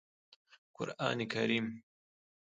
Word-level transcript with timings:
قرآن 0.75 1.25
کریم 1.25 1.83